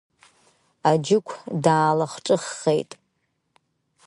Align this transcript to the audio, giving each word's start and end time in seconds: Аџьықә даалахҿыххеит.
Аџьықә 0.89 1.33
даалахҿыххеит. 1.63 2.91